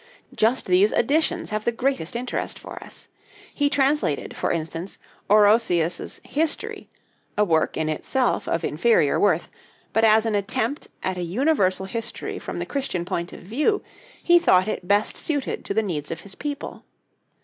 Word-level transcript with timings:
Just 0.33 0.65
these 0.65 0.91
additions 0.93 1.51
have 1.51 1.63
the 1.63 1.71
greatest 1.71 2.15
interest 2.15 2.57
for 2.57 2.83
us. 2.83 3.07
He 3.53 3.69
translated, 3.69 4.35
for 4.35 4.51
instance, 4.51 4.97
Orosius's 5.29 6.19
'History'; 6.23 6.89
a 7.37 7.45
work 7.45 7.77
in 7.77 7.87
itself 7.87 8.47
of 8.47 8.63
inferior 8.63 9.19
worth, 9.19 9.47
but 9.93 10.03
as 10.03 10.25
an 10.25 10.33
attempt 10.33 10.87
at 11.03 11.19
a 11.19 11.23
universal 11.23 11.85
history 11.85 12.39
from 12.39 12.57
the 12.57 12.65
Christian 12.65 13.05
point 13.05 13.31
of 13.31 13.41
view, 13.41 13.83
he 14.23 14.39
thought 14.39 14.67
it 14.67 14.87
best 14.87 15.17
suited 15.17 15.63
to 15.65 15.73
the 15.75 15.83
needs 15.83 16.09
of 16.09 16.21
his 16.21 16.33
people. 16.33 16.83